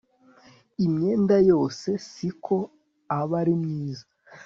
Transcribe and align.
Imyenda 0.85 1.35
yose 1.51 1.89
siko 2.09 2.57
aba 3.19 3.35
ari 3.41 3.53
myiza 3.63 4.05